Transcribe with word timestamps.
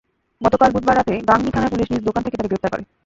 গতকাল 0.41 0.69
বুধবার 0.71 0.95
রাতে 0.97 1.13
গাংনী 1.29 1.49
থানার 1.51 1.71
পুলিশ 1.71 1.87
নিজ 1.89 2.01
দোকান 2.05 2.21
থেকে 2.23 2.37
তাঁকে 2.37 2.49
গ্রেপ্তার 2.51 2.71
করে। 2.73 2.83